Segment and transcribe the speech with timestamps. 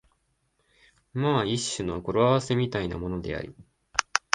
[1.13, 3.53] まあ一種の語呂合せみたいなものであり、